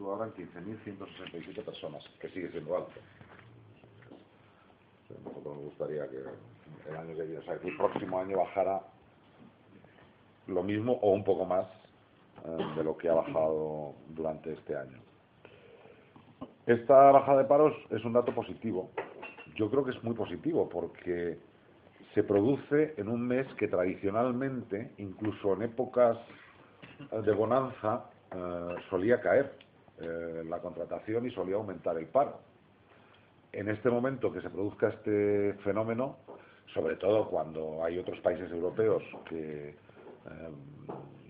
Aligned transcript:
sitúa 0.00 0.14
ahora 0.14 0.26
en 0.26 0.32
15.167 0.32 1.62
personas, 1.62 2.02
que 2.20 2.28
sigue 2.30 2.50
siendo 2.50 2.74
alto. 2.74 2.92
A 5.10 5.28
nosotros 5.28 5.56
nos 5.56 5.64
gustaría 5.64 6.08
que 6.08 6.16
el 6.88 6.96
año 6.96 7.14
que 7.14 7.22
viene, 7.22 7.38
o 7.38 7.42
sea, 7.42 7.58
que 7.58 7.68
el 7.68 7.76
próximo 7.76 8.18
año 8.18 8.38
bajara 8.38 8.80
lo 10.46 10.62
mismo 10.62 10.92
o 11.02 11.12
un 11.12 11.22
poco 11.22 11.44
más 11.44 11.66
eh, 12.46 12.76
de 12.76 12.84
lo 12.84 12.96
que 12.96 13.10
ha 13.10 13.14
bajado 13.14 13.94
durante 14.08 14.54
este 14.54 14.74
año. 14.74 14.98
Esta 16.66 17.10
bajada 17.10 17.42
de 17.42 17.44
paros 17.44 17.74
es 17.90 18.02
un 18.04 18.14
dato 18.14 18.34
positivo. 18.34 18.90
Yo 19.56 19.68
creo 19.70 19.84
que 19.84 19.90
es 19.90 20.02
muy 20.02 20.14
positivo 20.14 20.68
porque 20.68 21.38
se 22.14 22.22
produce 22.22 22.94
en 22.96 23.08
un 23.08 23.20
mes 23.20 23.46
que 23.58 23.68
tradicionalmente, 23.68 24.92
incluso 24.96 25.52
en 25.54 25.62
épocas 25.62 26.16
de 27.10 27.32
bonanza, 27.32 28.06
eh, 28.32 28.74
solía 28.88 29.20
caer 29.20 29.69
eh, 30.00 30.44
la 30.48 30.58
contratación 30.58 31.26
y 31.26 31.30
solía 31.30 31.56
aumentar 31.56 31.96
el 31.98 32.06
paro. 32.06 32.40
En 33.52 33.68
este 33.68 33.90
momento 33.90 34.32
que 34.32 34.40
se 34.40 34.50
produzca 34.50 34.88
este 34.88 35.54
fenómeno, 35.64 36.18
sobre 36.72 36.96
todo 36.96 37.28
cuando 37.28 37.84
hay 37.84 37.98
otros 37.98 38.18
países 38.20 38.50
europeos 38.50 39.02
que, 39.28 39.70
eh, 39.70 40.50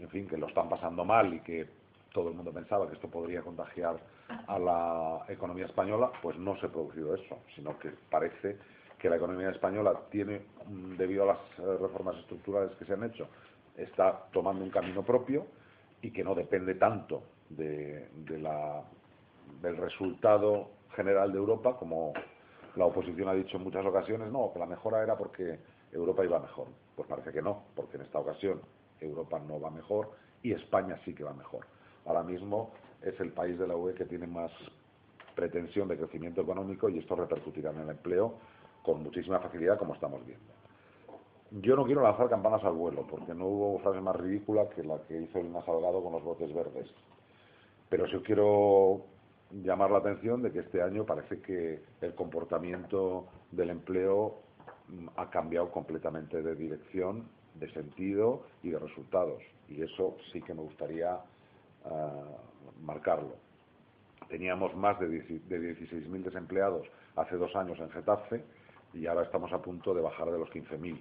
en 0.00 0.08
fin, 0.10 0.28
que 0.28 0.36
lo 0.36 0.46
están 0.46 0.68
pasando 0.68 1.04
mal 1.04 1.32
y 1.32 1.40
que 1.40 1.66
todo 2.12 2.28
el 2.28 2.34
mundo 2.34 2.52
pensaba 2.52 2.86
que 2.88 2.94
esto 2.94 3.08
podría 3.08 3.42
contagiar 3.42 3.98
a 4.46 4.58
la 4.58 5.24
economía 5.28 5.66
española, 5.66 6.10
pues 6.22 6.36
no 6.38 6.58
se 6.60 6.66
ha 6.66 6.68
producido 6.68 7.14
eso, 7.14 7.38
sino 7.54 7.78
que 7.78 7.90
parece 8.10 8.56
que 8.98 9.08
la 9.08 9.16
economía 9.16 9.50
española 9.50 9.98
tiene, 10.10 10.42
mm, 10.66 10.96
debido 10.96 11.24
a 11.24 11.26
las 11.26 11.38
eh, 11.58 11.78
reformas 11.80 12.16
estructurales 12.18 12.76
que 12.76 12.84
se 12.84 12.92
han 12.92 13.04
hecho, 13.04 13.28
está 13.76 14.26
tomando 14.32 14.62
un 14.62 14.70
camino 14.70 15.02
propio 15.02 15.46
y 16.02 16.10
que 16.10 16.24
no 16.24 16.34
depende 16.34 16.74
tanto 16.74 17.22
de, 17.48 18.08
la, 18.40 18.82
del 19.60 19.76
resultado 19.76 20.70
general 20.94 21.32
de 21.32 21.38
Europa 21.38 21.76
como 21.76 22.12
la 22.76 22.86
oposición 22.86 23.28
ha 23.28 23.34
dicho 23.34 23.56
en 23.56 23.64
muchas 23.64 23.84
ocasiones, 23.84 24.30
no, 24.30 24.52
que 24.52 24.58
la 24.58 24.66
mejora 24.66 25.02
era 25.02 25.16
porque 25.16 25.58
Europa 25.92 26.24
iba 26.24 26.38
mejor. 26.38 26.68
Pues 26.94 27.08
parece 27.08 27.32
que 27.32 27.42
no, 27.42 27.64
porque 27.74 27.96
en 27.96 28.02
esta 28.02 28.18
ocasión 28.18 28.60
Europa 29.00 29.38
no 29.40 29.60
va 29.60 29.70
mejor 29.70 30.12
y 30.42 30.52
España 30.52 30.98
sí 31.04 31.14
que 31.14 31.24
va 31.24 31.32
mejor. 31.32 31.66
Ahora 32.06 32.22
mismo 32.22 32.72
es 33.02 33.18
el 33.20 33.32
país 33.32 33.58
de 33.58 33.66
la 33.66 33.76
UE 33.76 33.94
que 33.94 34.04
tiene 34.04 34.26
más 34.26 34.52
pretensión 35.34 35.88
de 35.88 35.96
crecimiento 35.96 36.42
económico 36.42 36.88
y 36.88 36.98
esto 36.98 37.16
repercutirá 37.16 37.70
en 37.70 37.80
el 37.80 37.90
empleo 37.90 38.34
con 38.82 39.02
muchísima 39.02 39.40
facilidad, 39.40 39.78
como 39.78 39.94
estamos 39.94 40.24
viendo. 40.24 40.52
Yo 41.52 41.74
no 41.74 41.84
quiero 41.84 42.02
lanzar 42.02 42.28
campanas 42.28 42.62
al 42.62 42.74
vuelo, 42.74 43.04
porque 43.08 43.34
no 43.34 43.46
hubo 43.46 43.78
frase 43.80 44.00
más 44.00 44.14
ridícula 44.14 44.68
que 44.68 44.84
la 44.84 44.98
que 45.02 45.20
hizo 45.20 45.42
Lina 45.42 45.64
Salgado 45.64 46.00
con 46.00 46.12
los 46.12 46.22
botes 46.22 46.54
verdes. 46.54 46.88
Pero 47.88 48.06
sí 48.06 48.16
quiero 48.24 49.02
llamar 49.50 49.90
la 49.90 49.98
atención 49.98 50.42
de 50.42 50.52
que 50.52 50.60
este 50.60 50.80
año 50.80 51.04
parece 51.04 51.40
que 51.40 51.82
el 52.02 52.14
comportamiento 52.14 53.26
del 53.50 53.70
empleo 53.70 54.36
mm, 54.88 55.08
ha 55.16 55.28
cambiado 55.28 55.72
completamente 55.72 56.40
de 56.40 56.54
dirección, 56.54 57.28
de 57.54 57.68
sentido 57.72 58.44
y 58.62 58.70
de 58.70 58.78
resultados. 58.78 59.42
Y 59.68 59.82
eso 59.82 60.16
sí 60.32 60.40
que 60.42 60.54
me 60.54 60.62
gustaría 60.62 61.18
ah, 61.84 62.26
marcarlo. 62.80 63.34
Teníamos 64.28 64.76
más 64.76 65.00
de 65.00 65.08
16.000 65.08 66.22
desempleados 66.22 66.86
hace 67.16 67.34
dos 67.34 67.56
años 67.56 67.76
en 67.80 67.90
Getafe 67.90 68.44
y 68.94 69.06
ahora 69.06 69.24
estamos 69.24 69.52
a 69.52 69.60
punto 69.60 69.92
de 69.92 70.00
bajar 70.00 70.30
de 70.30 70.38
los 70.38 70.48
15.000. 70.50 71.00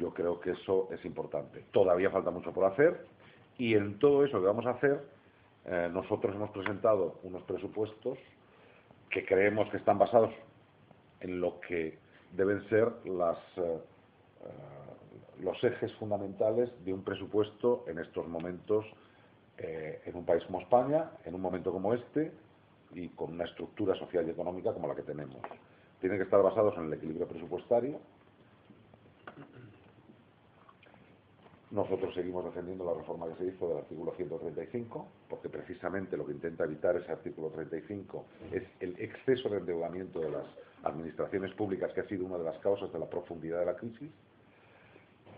Yo 0.00 0.14
creo 0.14 0.40
que 0.40 0.52
eso 0.52 0.88
es 0.90 1.04
importante. 1.04 1.66
Todavía 1.72 2.10
falta 2.10 2.30
mucho 2.30 2.52
por 2.52 2.64
hacer 2.64 3.04
y 3.58 3.74
en 3.74 3.98
todo 3.98 4.24
eso 4.24 4.40
que 4.40 4.46
vamos 4.46 4.64
a 4.64 4.70
hacer, 4.70 5.04
eh, 5.66 5.90
nosotros 5.92 6.34
hemos 6.34 6.50
presentado 6.50 7.18
unos 7.22 7.42
presupuestos 7.42 8.18
que 9.10 9.26
creemos 9.26 9.68
que 9.68 9.76
están 9.76 9.98
basados 9.98 10.32
en 11.20 11.38
lo 11.38 11.60
que 11.60 11.98
deben 12.32 12.66
ser 12.70 12.90
las, 13.04 13.36
eh, 13.58 13.78
eh, 14.40 15.42
los 15.42 15.62
ejes 15.62 15.92
fundamentales 15.96 16.70
de 16.82 16.94
un 16.94 17.04
presupuesto 17.04 17.84
en 17.86 17.98
estos 17.98 18.26
momentos 18.26 18.86
en 19.62 20.16
un 20.16 20.24
país 20.24 20.42
como 20.44 20.62
España, 20.62 21.10
en 21.26 21.34
un 21.34 21.42
momento 21.42 21.70
como 21.70 21.92
este 21.92 22.32
y 22.94 23.10
con 23.10 23.34
una 23.34 23.44
estructura 23.44 23.94
social 23.94 24.26
y 24.26 24.30
económica 24.30 24.72
como 24.72 24.88
la 24.88 24.94
que 24.94 25.02
tenemos 25.02 25.36
tienen 26.00 26.16
que 26.16 26.24
estar 26.24 26.40
basados 26.42 26.78
en 26.78 26.84
el 26.86 26.94
equilibrio 26.94 27.28
presupuestario. 27.28 28.00
Nosotros 31.70 32.12
seguimos 32.14 32.44
defendiendo 32.44 32.84
la 32.84 32.94
reforma 32.94 33.28
que 33.28 33.36
se 33.36 33.44
hizo 33.46 33.68
del 33.68 33.78
artículo 33.78 34.12
135, 34.16 35.06
porque 35.28 35.48
precisamente 35.48 36.16
lo 36.16 36.26
que 36.26 36.32
intenta 36.32 36.64
evitar 36.64 36.96
ese 36.96 37.12
artículo 37.12 37.48
35 37.50 38.24
es 38.52 38.64
el 38.80 38.96
exceso 38.98 39.48
de 39.48 39.58
endeudamiento 39.58 40.18
de 40.18 40.30
las 40.32 40.46
administraciones 40.82 41.52
públicas, 41.54 41.92
que 41.92 42.00
ha 42.00 42.08
sido 42.08 42.26
una 42.26 42.38
de 42.38 42.44
las 42.44 42.58
causas 42.58 42.92
de 42.92 42.98
la 42.98 43.08
profundidad 43.08 43.60
de 43.60 43.66
la 43.66 43.76
crisis. 43.76 44.10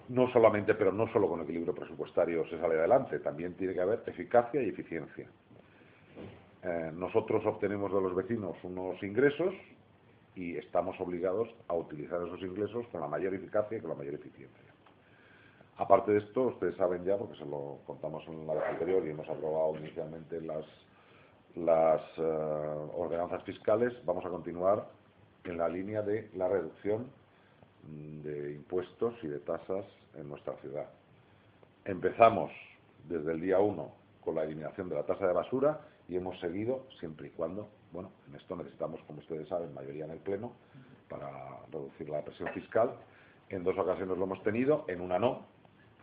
No 0.08 0.32
solamente, 0.32 0.74
pero 0.74 0.90
no 0.90 1.06
solo 1.12 1.28
con 1.28 1.42
equilibrio 1.42 1.74
presupuestario 1.74 2.46
se 2.48 2.58
sale 2.58 2.78
adelante, 2.78 3.18
también 3.18 3.52
tiene 3.54 3.74
que 3.74 3.82
haber 3.82 4.02
eficacia 4.06 4.62
y 4.62 4.70
eficiencia. 4.70 5.28
Eh, 6.62 6.92
nosotros 6.94 7.44
obtenemos 7.44 7.92
de 7.92 8.00
los 8.00 8.14
vecinos 8.14 8.56
unos 8.62 9.02
ingresos 9.02 9.52
y 10.34 10.56
estamos 10.56 10.98
obligados 10.98 11.48
a 11.68 11.74
utilizar 11.74 12.22
esos 12.22 12.40
ingresos 12.40 12.86
con 12.88 13.02
la 13.02 13.08
mayor 13.08 13.34
eficacia 13.34 13.76
y 13.76 13.80
con 13.80 13.90
la 13.90 13.96
mayor 13.96 14.14
eficiencia. 14.14 14.72
Aparte 15.76 16.12
de 16.12 16.18
esto, 16.18 16.42
ustedes 16.42 16.76
saben 16.76 17.04
ya, 17.04 17.16
porque 17.16 17.36
se 17.36 17.46
lo 17.46 17.78
contamos 17.86 18.22
en 18.28 18.46
la 18.46 18.54
vez 18.54 18.64
anterior 18.64 19.04
y 19.06 19.10
hemos 19.10 19.28
aprobado 19.28 19.76
inicialmente 19.78 20.40
las, 20.40 20.64
eh, 22.18 22.88
ordenanzas 22.94 23.42
fiscales, 23.44 23.92
vamos 24.04 24.24
a 24.24 24.28
continuar 24.28 24.88
en 25.44 25.58
la 25.58 25.68
línea 25.68 26.02
de 26.02 26.30
la 26.34 26.48
reducción 26.48 27.10
de 27.82 28.52
impuestos 28.52 29.14
y 29.22 29.28
de 29.28 29.40
tasas 29.40 29.84
en 30.14 30.28
nuestra 30.28 30.54
ciudad. 30.58 30.88
Empezamos 31.84 32.52
desde 33.08 33.32
el 33.32 33.40
día 33.40 33.58
1 33.58 33.92
con 34.20 34.36
la 34.36 34.44
eliminación 34.44 34.88
de 34.88 34.94
la 34.94 35.02
tasa 35.04 35.26
de 35.26 35.32
basura 35.32 35.80
y 36.08 36.16
hemos 36.16 36.38
seguido 36.40 36.86
siempre 37.00 37.28
y 37.28 37.30
cuando, 37.30 37.68
bueno, 37.92 38.12
en 38.28 38.36
esto 38.36 38.54
necesitamos, 38.54 39.00
como 39.06 39.18
ustedes 39.18 39.48
saben, 39.48 39.74
mayoría 39.74 40.04
en 40.04 40.12
el 40.12 40.18
Pleno 40.18 40.52
para 41.08 41.30
reducir 41.70 42.08
la 42.08 42.22
presión 42.22 42.48
fiscal. 42.54 42.92
En 43.48 43.64
dos 43.64 43.76
ocasiones 43.76 44.16
lo 44.16 44.24
hemos 44.24 44.42
tenido, 44.42 44.84
en 44.88 45.00
una 45.00 45.18
no. 45.18 45.46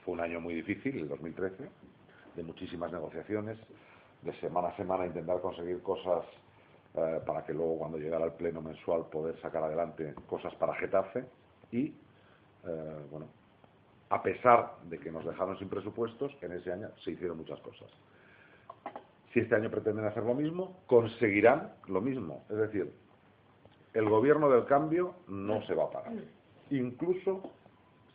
Fue 0.04 0.14
un 0.14 0.22
año 0.22 0.40
muy 0.40 0.54
difícil, 0.54 0.98
el 0.98 1.08
2013, 1.08 1.70
de 2.36 2.44
muchísimas 2.44 2.92
negociaciones, 2.92 3.58
de 4.22 4.34
semana 4.40 4.70
a 4.70 4.76
semana 4.76 5.06
intentar 5.06 5.40
conseguir 5.42 5.82
cosas 5.82 6.26
eh, 6.96 7.22
para 7.26 7.46
que 7.46 7.54
luego 7.54 7.78
cuando 7.78 7.98
llegara 7.98 8.26
al 8.26 8.34
Pleno 8.34 8.62
mensual 8.62 9.06
poder 9.12 9.40
sacar 9.42 9.64
adelante 9.64 10.14
cosas 10.28 10.54
para 10.56 10.74
Getafe 10.76 11.26
y, 11.72 11.86
eh, 11.86 13.06
bueno, 13.12 13.28
a 14.10 14.24
pesar 14.24 14.78
de 14.84 14.98
que 15.00 15.12
nos 15.12 15.26
dejaron 15.26 15.58
sin 15.60 15.70
presupuestos, 15.70 16.36
en 16.42 16.54
ese 16.54 16.72
año 16.72 16.90
se 17.04 17.12
hicieron 17.12 17.38
muchas 17.38 17.60
cosas. 17.62 17.90
Si 19.31 19.40
este 19.40 19.56
año 19.56 19.70
pretenden 19.70 20.06
hacer 20.06 20.24
lo 20.24 20.34
mismo, 20.34 20.80
conseguirán 20.88 21.74
lo 21.88 22.02
mismo. 22.02 22.44
Es 22.50 22.58
decir, 22.58 22.92
el 23.94 24.10
gobierno 24.10 24.50
del 24.50 24.66
cambio 24.66 25.16
no 25.28 25.62
se 25.68 25.76
va 25.76 25.84
a 25.86 25.92
parar, 25.92 26.14
incluso 26.72 27.44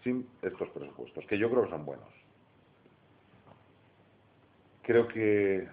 sin 0.04 0.28
estos 0.42 0.69
presupuestos, 0.69 1.26
que 1.26 1.38
yo 1.38 1.50
creo 1.50 1.65
que 1.65 1.70
son 1.70 1.84
buenos. 1.84 2.09
Creo 4.82 5.09
que 5.09 5.66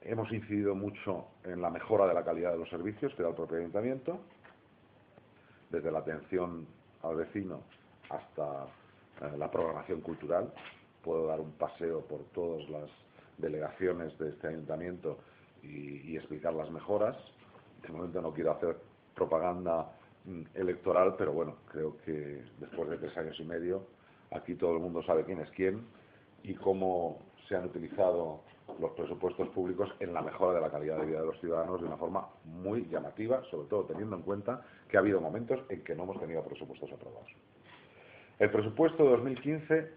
hemos 0.00 0.32
incidido 0.32 0.74
mucho 0.74 1.26
en 1.44 1.60
la 1.60 1.70
mejora 1.70 2.06
de 2.06 2.14
la 2.14 2.24
calidad 2.24 2.52
de 2.52 2.58
los 2.58 2.70
servicios 2.70 3.14
que 3.14 3.22
da 3.22 3.28
el 3.28 3.34
propio 3.34 3.58
ayuntamiento, 3.58 4.18
desde 5.70 5.92
la 5.92 5.98
atención 5.98 6.66
al 7.02 7.16
vecino 7.16 7.60
hasta 8.08 8.64
eh, 9.20 9.36
la 9.36 9.50
programación 9.50 10.00
cultural. 10.00 10.52
Puedo 11.02 11.26
dar 11.26 11.40
un 11.40 11.52
paseo 11.52 12.00
por 12.00 12.24
todas 12.32 12.68
las 12.70 12.90
delegaciones 13.36 14.16
de 14.18 14.30
este 14.30 14.48
ayuntamiento 14.48 15.18
y, 15.62 16.16
explicar 16.16 16.54
las 16.54 16.70
mejoras. 16.70 17.16
De 17.82 17.88
momento 17.90 18.20
no 18.20 18.32
quiero 18.32 18.52
hacer 18.52 18.76
propaganda 19.14 19.92
electoral, 20.54 21.14
pero 21.16 21.32
bueno, 21.32 21.56
creo 21.70 21.96
que 22.04 22.42
después 22.58 22.90
de 22.90 22.98
tres 22.98 23.16
años 23.16 23.38
y 23.40 23.44
medio 23.44 23.86
aquí 24.30 24.54
todo 24.54 24.74
el 24.74 24.80
mundo 24.80 25.02
sabe 25.02 25.24
quién 25.24 25.40
es 25.40 25.50
quién 25.50 25.84
y 26.42 26.54
cómo 26.54 27.18
se 27.48 27.56
han 27.56 27.64
utilizado 27.64 28.42
los 28.80 28.92
presupuestos 28.92 29.48
públicos 29.48 29.90
en 30.00 30.12
la 30.12 30.22
mejora 30.22 30.54
de 30.54 30.60
la 30.60 30.70
calidad 30.70 30.98
de 30.98 31.06
vida 31.06 31.20
de 31.20 31.26
los 31.26 31.38
ciudadanos 31.40 31.80
de 31.80 31.86
una 31.86 31.96
forma 31.96 32.28
muy 32.44 32.86
llamativa, 32.86 33.42
sobre 33.50 33.68
todo 33.68 33.84
teniendo 33.84 34.16
en 34.16 34.22
cuenta 34.22 34.62
que 34.88 34.96
ha 34.96 35.00
habido 35.00 35.20
momentos 35.20 35.60
en 35.68 35.82
que 35.82 35.94
no 35.94 36.04
hemos 36.04 36.18
tenido 36.20 36.42
presupuestos 36.44 36.90
aprobados. 36.92 37.30
El 38.38 38.50
presupuesto 38.50 39.04
de 39.04 39.10
2015 39.10 39.90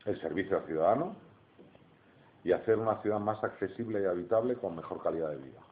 el 0.04 0.20
servicio 0.20 0.58
al 0.58 0.66
ciudadano 0.66 1.16
y 2.44 2.52
hacer 2.52 2.78
una 2.78 3.02
ciudad 3.02 3.18
más 3.18 3.42
accesible 3.42 4.00
y 4.00 4.04
habitable 4.04 4.54
con 4.54 4.76
mejor 4.76 5.02
calidad 5.02 5.30
de 5.30 5.36
vida. 5.38 5.71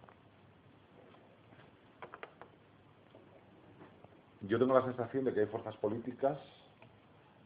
Yo 4.42 4.58
tengo 4.58 4.72
la 4.72 4.84
sensación 4.84 5.24
de 5.24 5.34
que 5.34 5.40
hay 5.40 5.46
fuerzas 5.46 5.76
políticas 5.76 6.38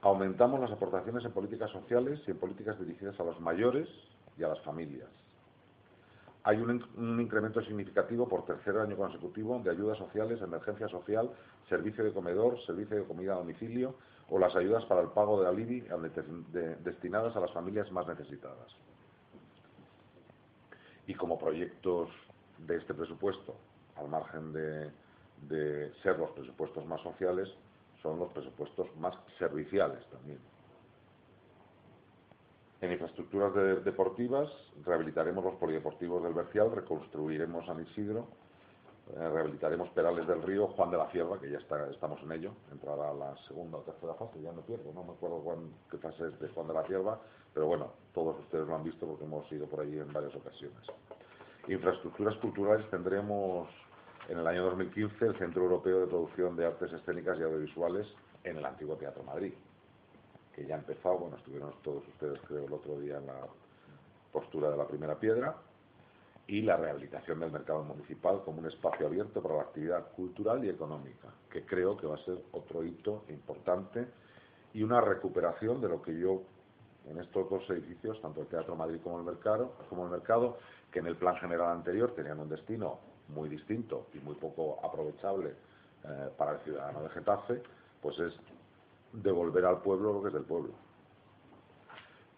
Aumentamos 0.02 0.60
las 0.60 0.72
aportaciones 0.72 1.24
en 1.24 1.32
políticas 1.32 1.70
sociales 1.70 2.20
y 2.26 2.32
en 2.32 2.36
políticas 2.36 2.78
dirigidas 2.78 3.18
a 3.18 3.24
los 3.24 3.40
mayores 3.40 3.88
y 4.36 4.42
a 4.42 4.48
las 4.48 4.60
familias. 4.60 5.08
Hay 6.44 6.58
un, 6.58 7.18
incremento 7.18 7.62
significativo 7.62 8.28
por 8.28 8.44
tercer 8.44 8.76
año 8.76 8.98
consecutivo 8.98 9.58
de 9.64 9.70
ayudas 9.70 9.96
sociales, 9.96 10.42
emergencia 10.42 10.88
social, 10.88 11.30
servicio 11.66 12.04
de 12.04 12.12
comedor, 12.12 12.62
servicio 12.66 12.98
de 12.98 13.04
comida 13.04 13.32
a 13.32 13.36
domicilio 13.36 13.94
o 14.32 14.38
las 14.38 14.56
ayudas 14.56 14.82
para 14.87 15.02
el 15.02 15.08
pago 15.08 15.43
de 15.43 15.46
alivi 15.46 15.84
destinadas 16.82 17.37
a 17.37 17.40
las 17.40 17.52
familias 17.52 17.93
más 17.93 18.06
necesitadas. 18.08 18.75
Y 21.06 21.14
como 21.14 21.38
proyectos 21.38 22.08
de 22.56 22.79
este 22.79 22.94
presupuesto, 22.94 23.55
al 23.94 24.08
margen 24.08 24.55
de, 24.55 24.90
de 25.49 25.93
ser 26.02 26.19
los 26.19 26.31
presupuestos 26.31 26.87
más 26.87 27.02
sociales, 27.02 27.46
son 28.00 28.19
los 28.19 28.32
presupuestos 28.32 28.87
más 28.96 29.14
serviciales 29.38 30.02
también. 30.06 30.38
En 32.81 32.90
infraestructuras 32.90 33.85
deportivas 33.85 34.50
rehabilitaremos 34.87 35.44
los 35.44 35.56
polideportivos 35.56 36.23
del 36.23 36.32
Bercial, 36.32 36.73
reconstruiremos 36.75 37.67
San 37.67 37.82
Isidro, 37.82 38.28
eh, 39.10 39.28
rehabilitaremos 39.28 39.90
Perales 39.90 40.26
del 40.26 40.43
Río, 40.43 40.69
Juan 40.69 40.90
de 40.90 40.96
la 40.96 41.10
Cierva, 41.10 41.38
que 41.38 41.50
ya 41.50 41.58
está, 41.58 41.90
estamos 41.90 42.20
en 42.22 42.32
ello, 42.32 42.52
entrará 42.70 43.10
a 43.10 43.14
la 43.14 43.37
segunda 43.49 43.78
o 43.78 43.81
tercera 43.81 44.14
fase, 44.14 44.40
ya 44.40 44.52
no 44.52 44.62
pierdo, 44.62 44.93
no 44.93 45.04
me 45.04 45.12
acuerdo 45.12 45.43
qué 45.90 45.99
fase 45.99 46.28
es 46.28 46.40
de 46.40 46.49
Juan 46.49 46.69
de 46.69 46.75
la 46.75 46.84
Cierva, 46.84 47.20
pero 47.52 47.66
bueno, 47.66 47.93
todos 48.14 48.38
ustedes 48.40 48.66
lo 48.66 48.76
han 48.76 48.84
visto 48.84 49.06
porque 49.06 49.25
hemos 49.25 49.50
ido 49.52 49.66
por 49.66 49.81
allí 49.81 49.99
en 49.99 50.12
varias 50.12 50.34
ocasiones. 50.34 50.78
Infraestructuras 51.69 52.37
culturales 52.37 52.88
tendremos 52.90 53.69
en 54.28 54.38
el 54.38 54.46
año 54.46 54.64
2015 54.64 55.26
el 55.26 55.38
Centro 55.38 55.62
Europeo 55.64 56.00
de 56.00 56.06
Producción 56.06 56.56
de 56.56 56.66
Artes 56.66 56.93
Escénicas 56.93 57.38
y 57.38 57.43
Audiovisuales 57.43 58.06
en 58.44 58.56
el 58.56 58.64
antiguo 58.64 58.96
Teatro 58.96 59.22
Madrid 59.22 59.52
que 60.54 60.66
ya 60.66 60.76
ha 60.76 60.78
empezado, 60.78 61.19
bueno, 61.19 61.37
estuvieron 61.37 61.72
todos 61.82 62.06
ustedes 62.08 62.38
creo 62.46 62.66
el 62.66 62.72
otro 62.72 62.99
día 63.00 63.19
en 63.19 63.26
la 63.26 63.40
postura 64.32 64.70
de 64.70 64.76
la 64.76 64.87
primera 64.87 65.19
piedra, 65.19 65.56
y 66.46 66.62
la 66.62 66.76
rehabilitación 66.76 67.40
del 67.40 67.50
mercado 67.50 67.82
municipal 67.84 68.42
como 68.44 68.58
un 68.58 68.66
espacio 68.66 69.06
abierto 69.06 69.42
para 69.42 69.56
la 69.56 69.62
actividad 69.62 70.10
cultural 70.12 70.64
y 70.64 70.68
económica, 70.68 71.28
que 71.50 71.64
creo 71.64 71.96
que 71.96 72.06
va 72.06 72.16
a 72.16 72.24
ser 72.24 72.38
otro 72.52 72.84
hito 72.84 73.24
importante 73.28 74.06
y 74.74 74.82
una 74.82 75.00
recuperación 75.00 75.80
de 75.80 75.88
lo 75.88 76.02
que 76.02 76.18
yo 76.18 76.42
en 77.08 77.18
estos 77.18 77.48
dos 77.50 77.68
edificios, 77.70 78.20
tanto 78.20 78.42
el 78.42 78.46
Teatro 78.46 78.76
Madrid 78.76 78.98
como 79.02 79.18
el 79.18 79.24
mercado, 79.24 79.72
como 79.88 80.04
el 80.04 80.10
mercado, 80.10 80.58
que 80.90 81.00
en 81.00 81.06
el 81.06 81.16
plan 81.16 81.36
general 81.36 81.70
anterior 81.70 82.12
tenían 82.14 82.38
un 82.38 82.48
destino 82.48 82.98
muy 83.28 83.48
distinto 83.48 84.06
y 84.14 84.18
muy 84.18 84.34
poco 84.34 84.78
aprovechable 84.84 85.54
eh, 86.04 86.28
para 86.36 86.52
el 86.52 86.58
ciudadano 86.60 87.02
de 87.02 87.08
Getafe, 87.11 87.62
pues 88.00 88.18
es 88.18 88.34
devolver 89.12 89.64
al 89.64 89.80
pueblo 89.80 90.12
lo 90.12 90.22
que 90.22 90.28
es 90.28 90.34
del 90.34 90.44
pueblo. 90.44 90.72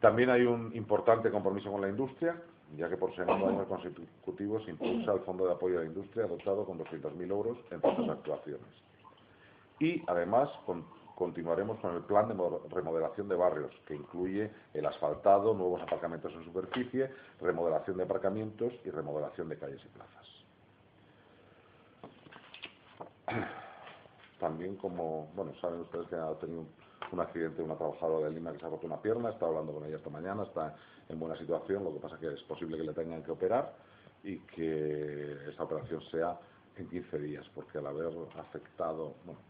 También 0.00 0.30
hay 0.30 0.42
un 0.42 0.74
importante 0.74 1.30
compromiso 1.30 1.70
con 1.70 1.80
la 1.80 1.88
industria, 1.88 2.40
ya 2.76 2.88
que 2.88 2.96
por 2.96 3.14
segundo 3.14 3.48
año 3.48 3.64
consecutivo 3.66 4.60
se 4.60 4.70
impulsa 4.70 5.12
el 5.12 5.20
Fondo 5.20 5.46
de 5.46 5.52
Apoyo 5.52 5.78
a 5.78 5.82
la 5.82 5.86
Industria 5.86 6.26
dotado 6.26 6.64
con 6.64 6.78
200.000 6.78 7.30
euros 7.30 7.58
entre 7.70 7.90
otras 7.90 8.08
actuaciones. 8.08 8.66
Y 9.78 10.02
además 10.06 10.48
continuaremos 11.14 11.78
con 11.80 11.94
el 11.94 12.02
plan 12.02 12.28
de 12.28 12.34
remodelación 12.70 13.28
de 13.28 13.36
barrios, 13.36 13.72
que 13.86 13.94
incluye 13.94 14.50
el 14.72 14.86
asfaltado, 14.86 15.54
nuevos 15.54 15.82
aparcamientos 15.82 16.32
en 16.32 16.44
superficie, 16.44 17.10
remodelación 17.40 17.96
de 17.96 18.04
aparcamientos 18.04 18.72
y 18.84 18.90
remodelación 18.90 19.48
de 19.48 19.58
calles 19.58 19.80
y 19.84 19.88
plazas 19.88 20.24
también 24.44 24.76
como, 24.76 25.28
bueno, 25.34 25.54
saben 25.58 25.80
ustedes 25.80 26.06
que 26.08 26.16
ha 26.16 26.34
tenido 26.34 26.66
un 27.14 27.20
accidente 27.20 27.62
una 27.62 27.76
trabajadora 27.76 28.26
de 28.28 28.34
Lima 28.34 28.52
que 28.52 28.58
se 28.58 28.66
ha 28.66 28.68
roto 28.68 28.86
una 28.86 29.00
pierna, 29.00 29.30
está 29.30 29.46
hablando 29.46 29.72
con 29.72 29.84
ella 29.84 29.96
esta 29.96 30.10
mañana, 30.10 30.42
está 30.42 30.74
en 31.08 31.18
buena 31.18 31.36
situación, 31.36 31.84
lo 31.84 31.94
que 31.94 32.00
pasa 32.00 32.18
que 32.18 32.32
es 32.32 32.42
posible 32.42 32.76
que 32.76 32.82
le 32.82 32.92
tengan 32.92 33.22
que 33.22 33.30
operar 33.30 33.72
y 34.22 34.38
que 34.40 35.48
esta 35.48 35.62
operación 35.62 36.02
sea 36.10 36.38
en 36.76 36.88
15 36.88 37.18
días, 37.20 37.46
porque 37.54 37.78
al 37.78 37.86
haber 37.86 38.12
afectado, 38.38 39.14
bueno, 39.24 39.40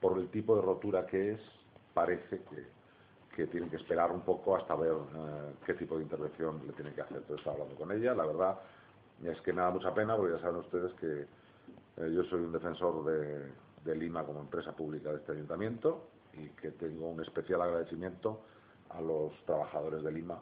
por 0.00 0.18
el 0.18 0.28
tipo 0.28 0.56
de 0.56 0.62
rotura 0.62 1.06
que 1.06 1.32
es, 1.32 1.40
parece 1.94 2.40
que, 2.50 2.66
que 3.36 3.46
tienen 3.46 3.70
que 3.70 3.76
esperar 3.76 4.10
un 4.10 4.22
poco 4.22 4.56
hasta 4.56 4.74
ver 4.74 4.92
eh, 4.92 5.52
qué 5.64 5.74
tipo 5.74 5.96
de 5.96 6.02
intervención 6.02 6.60
le 6.66 6.72
tienen 6.72 6.94
que 6.94 7.02
hacer. 7.02 7.18
Entonces 7.18 7.38
está 7.38 7.52
hablando 7.52 7.76
con 7.76 7.92
ella, 7.92 8.14
la 8.14 8.26
verdad 8.26 8.58
es 9.22 9.40
que 9.42 9.52
me 9.52 9.62
da 9.62 9.70
mucha 9.70 9.94
pena, 9.94 10.16
porque 10.16 10.34
ya 10.34 10.40
saben 10.40 10.56
ustedes 10.56 10.92
que 10.94 11.26
eh, 12.02 12.12
yo 12.12 12.24
soy 12.24 12.40
un 12.40 12.50
defensor 12.50 13.04
de, 13.04 13.52
de 13.84 13.96
Lima 13.96 14.24
como 14.24 14.40
empresa 14.40 14.72
pública 14.72 15.10
de 15.10 15.18
este 15.18 15.32
ayuntamiento 15.32 16.08
y 16.34 16.48
que 16.60 16.70
tengo 16.72 17.08
un 17.08 17.22
especial 17.22 17.62
agradecimiento 17.62 18.40
a 18.90 19.00
los 19.00 19.32
trabajadores 19.44 20.02
de 20.02 20.12
Lima 20.12 20.38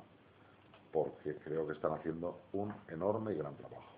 porque 0.93 1.37
creo 1.37 1.67
que 1.67 1.75
están 1.75 1.93
haciendo 1.93 2.41
un 2.53 2.75
enorme 2.89 3.33
y 3.33 3.37
gran 3.37 3.55
trabajo. 3.57 3.91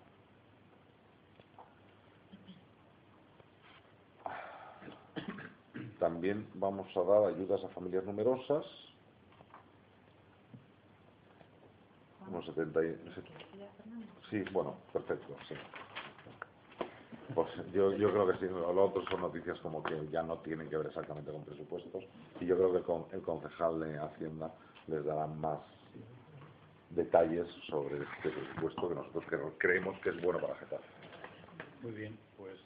También 5.98 6.48
vamos 6.54 6.88
a 6.96 7.02
dar 7.02 7.26
ayudas 7.26 7.62
a 7.64 7.68
familias 7.68 8.04
numerosas. 8.04 8.64
Son 12.30 12.44
70 12.44 12.84
y... 12.84 13.14
Sí, 14.30 14.44
bueno, 14.52 14.74
perfecto, 14.92 15.36
sí. 15.48 15.54
Pues 17.34 17.48
yo, 17.72 17.92
yo 17.92 18.10
creo 18.10 18.26
que 18.26 18.38
sí, 18.38 18.46
lo 18.46 18.84
otro 18.84 19.02
son 19.08 19.22
noticias 19.22 19.58
como 19.60 19.82
que 19.82 20.08
ya 20.10 20.22
no 20.22 20.38
tienen 20.38 20.68
que 20.68 20.76
ver 20.76 20.86
exactamente 20.86 21.30
con 21.30 21.44
presupuestos 21.44 22.04
y 22.40 22.46
yo 22.46 22.56
creo 22.56 22.72
que 22.72 22.82
con 22.82 23.06
el 23.12 23.22
concejal 23.22 23.80
de 23.80 23.98
Hacienda 23.98 24.54
les 24.86 25.04
dará 25.04 25.26
más 25.26 25.60
detalles 26.90 27.46
sobre 27.70 28.02
este 28.02 28.30
presupuesto 28.30 28.88
que 28.88 28.94
nosotros 28.94 29.24
creemos 29.58 29.98
que 30.00 30.10
es 30.10 30.22
bueno 30.22 30.40
para 30.40 30.54
Getafe. 30.56 30.84
Muy 31.82 31.92
bien, 31.92 32.18
pues 32.36 32.60